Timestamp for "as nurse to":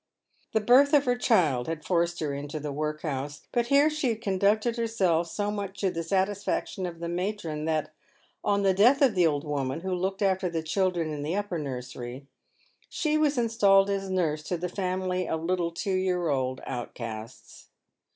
13.91-14.57